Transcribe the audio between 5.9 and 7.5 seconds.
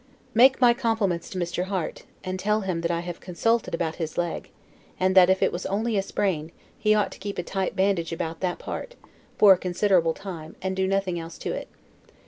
a sprain, he ought to keep a